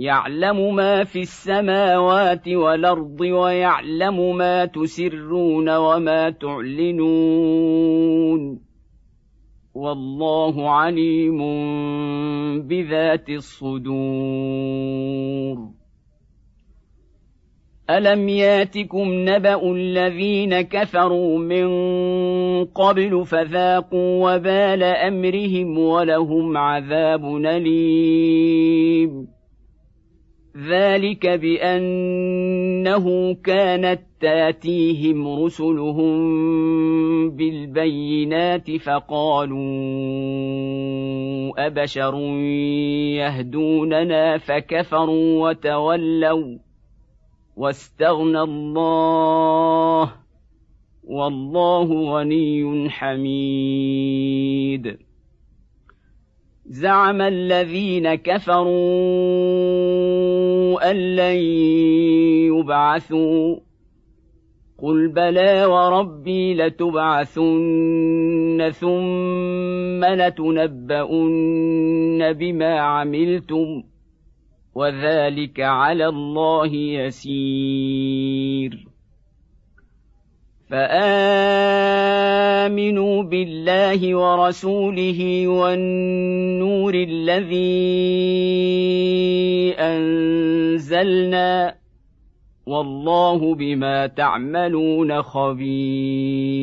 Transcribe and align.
يعلم 0.00 0.74
ما 0.74 1.04
في 1.04 1.20
السماوات 1.20 2.48
والأرض 2.48 3.20
ويعلم 3.20 4.36
ما 4.36 4.64
تسرون 4.64 5.76
وما 5.76 6.30
تعلنون. 6.30 7.80
والله 9.74 10.70
عليم 10.70 11.38
بذات 12.68 13.30
الصدور. 13.30 13.86
ألم 17.90 18.28
ياتكم 18.28 19.08
نبأ 19.08 19.72
الذين 19.72 20.60
كفروا 20.60 21.38
من 21.38 21.66
قبل 22.64 23.26
فذاقوا 23.26 24.34
وبال 24.34 24.82
أمرهم 24.82 25.78
ولهم 25.78 26.56
عذاب 26.56 27.36
أليم. 27.36 29.35
ذلك 30.56 31.26
بانه 31.26 33.04
كانت 33.34 34.00
تاتيهم 34.20 35.44
رسلهم 35.44 36.16
بالبينات 37.30 38.70
فقالوا 38.76 39.60
ابشر 41.66 42.14
يهدوننا 43.16 44.38
فكفروا 44.38 45.48
وتولوا 45.48 46.58
واستغنى 47.56 48.40
الله 48.40 50.12
والله 51.04 52.12
غني 52.12 52.90
حميد 52.90 54.16
زعم 56.68 57.20
الذين 57.20 58.14
كفروا 58.14 59.95
أن 60.82 61.16
لن 61.16 61.36
يبعثوا. 62.56 63.56
قل 64.78 65.08
بلى 65.08 65.64
وربي 65.64 66.54
لتبعثن 66.54 68.70
ثم 68.74 70.04
لتنبؤن 70.04 71.52
بما 72.32 72.78
عملتم 72.78 73.82
وذلك 74.74 75.60
على 75.60 76.06
الله 76.06 76.74
يسير. 76.74 78.86
فامنوا 80.70 80.86
بالله 83.22 84.14
ورسوله 84.14 85.48
والنور 85.48 86.94
الذي 86.94 88.06
أنزلنا 90.96 91.76
والله 92.66 93.54
بما 93.54 94.06
تعملون 94.06 95.22
خبير. 95.22 96.56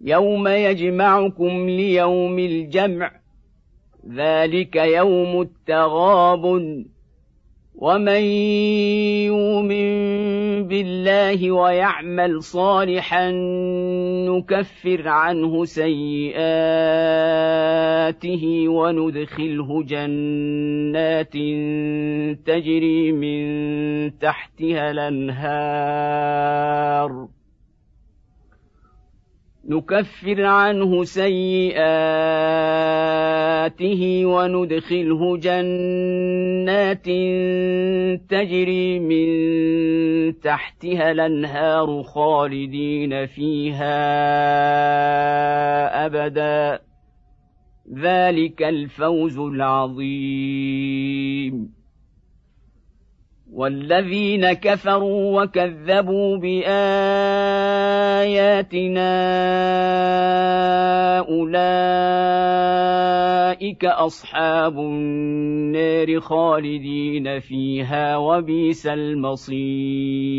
يوم 0.00 0.48
يجمعكم 0.48 1.68
ليوم 1.68 2.38
الجمع 2.38 3.12
ذلك 4.14 4.76
يوم 4.76 5.40
التغابن 5.40 6.86
ومن 7.74 8.22
يؤمن 9.30 10.25
بالله 10.62 11.52
ويعمل 11.52 12.42
صالحا 12.42 13.30
نكفر 14.28 15.08
عنه 15.08 15.64
سيئاته 15.64 16.34
وندخله 18.68 19.82
جنات 19.82 21.32
تجري 22.46 23.12
من 23.12 23.46
تحتها 24.18 24.90
الأنهار. 24.90 26.26
نكفر 29.68 30.44
عنه 30.44 31.04
سيئاته 31.04 31.82
وندخله 34.26 35.36
جنات 35.36 37.06
تجري 38.30 38.98
من 38.98 39.26
تحتها 40.40 41.10
الأنهار 41.10 42.02
خالدين 42.02 43.26
فيها 43.26 43.96
أبدا. 46.06 46.80
ذلك 47.94 48.62
الفوز 48.62 49.38
العظيم. 49.38 50.86
والذين 53.52 54.52
كفروا 54.52 55.42
وكذبوا 55.42 56.36
باياتنا 58.56 59.10
اولئك 61.28 61.84
اصحاب 63.84 64.78
النار 64.78 66.20
خالدين 66.20 67.40
فيها 67.40 68.16
وبئس 68.16 68.86
المصير 68.86 70.36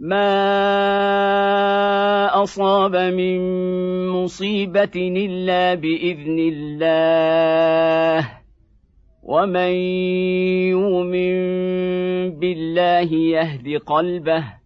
ما 0.00 0.26
اصاب 2.42 2.96
من 2.96 3.38
مصيبه 4.08 4.90
الا 4.96 5.74
باذن 5.74 6.38
الله 6.52 8.28
ومن 9.22 9.72
يؤمن 10.70 11.36
بالله 12.38 13.12
يهد 13.12 13.78
قلبه 13.86 14.65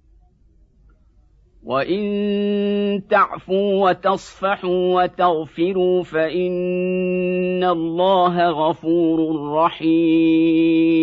وان 1.63 3.07
تعفوا 3.09 3.89
وتصفحوا 3.89 5.03
وتغفروا 5.03 6.03
فان 6.03 7.63
الله 7.63 8.49
غفور 8.49 9.51
رحيم. 9.53 11.01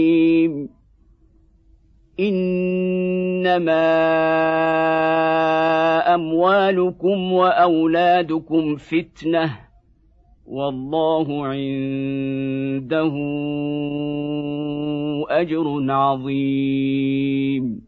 انما 2.20 3.84
اموالكم 6.14 7.32
واولادكم 7.32 8.76
فتنه 8.76 9.58
والله 10.46 11.46
عنده 11.46 13.14
اجر 15.30 15.92
عظيم. 15.92 17.87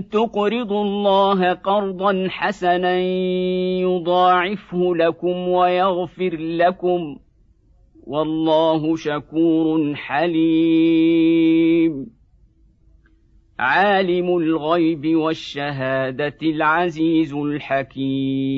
تقرضوا 0.11 0.83
الله 0.83 1.53
قرضا 1.53 2.27
حسنا 2.29 2.99
يضاعفه 3.79 4.95
لكم 4.95 5.47
ويغفر 5.47 6.37
لكم. 6.37 7.19
والله 8.03 8.95
شكور 8.95 9.95
حليم. 9.95 11.41
عالم 13.59 14.37
الغيب 14.37 15.15
والشهادة 15.15 16.37
العزيز 16.43 17.33
الحكيم. 17.33 18.51